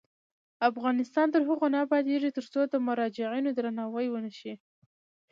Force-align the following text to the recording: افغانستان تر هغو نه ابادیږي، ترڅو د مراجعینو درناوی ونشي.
افغانستان 0.69 1.27
تر 1.33 1.41
هغو 1.49 1.67
نه 1.73 1.79
ابادیږي، 1.85 2.29
ترڅو 2.37 2.61
د 2.67 2.75
مراجعینو 2.87 3.49
درناوی 3.57 4.07
ونشي. 4.09 4.53